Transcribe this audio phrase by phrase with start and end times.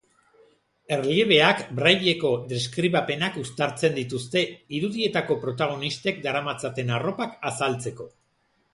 [0.95, 4.45] Erliebeak brailleko deskribapenak uztartzen dituzte,
[4.81, 8.15] irudietako protagonistek daramatzaten arropak azaltzeko.